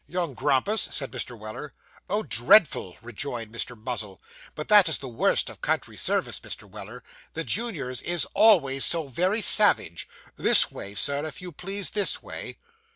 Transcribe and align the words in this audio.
'Young 0.07 0.33
grampus!' 0.33 0.87
said 0.89 1.11
Mr. 1.11 1.37
Weller. 1.37 1.73
'Oh, 2.09 2.23
dreadful,' 2.23 2.97
rejoined 3.03 3.53
Mr. 3.53 3.77
Muzzle; 3.77 4.19
'but 4.55 4.67
that 4.67 4.89
is 4.89 4.97
the 4.97 5.07
worst 5.07 5.47
of 5.47 5.61
country 5.61 5.95
service, 5.95 6.39
Mr. 6.39 6.67
Weller; 6.67 7.03
the 7.35 7.43
juniors 7.43 8.01
is 8.01 8.25
always 8.33 8.83
so 8.83 9.07
very 9.07 9.41
savage. 9.43 10.07
This 10.37 10.71
way, 10.71 10.95
sir, 10.95 11.23
if 11.25 11.39
you 11.39 11.51
please, 11.51 11.91
this 11.91 12.23
way. 12.23 12.57